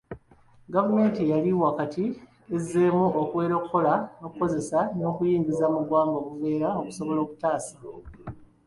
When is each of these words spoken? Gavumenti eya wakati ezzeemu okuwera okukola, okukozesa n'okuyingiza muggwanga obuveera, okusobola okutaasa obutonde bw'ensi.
Gavumenti 0.73 1.19
eya 1.23 1.37
wakati 1.65 2.03
ezzeemu 2.55 3.03
okuwera 3.21 3.53
okukola, 3.57 3.93
okukozesa 4.25 4.79
n'okuyingiza 4.97 5.65
muggwanga 5.73 6.15
obuveera, 6.21 6.69
okusobola 6.81 7.19
okutaasa 7.21 7.73
obutonde 7.75 8.17
bw'ensi. 8.21 8.47